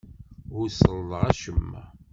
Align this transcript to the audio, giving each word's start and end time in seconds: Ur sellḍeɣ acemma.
Ur 0.57 0.65
sellḍeɣ 0.69 1.21
acemma. 1.31 1.83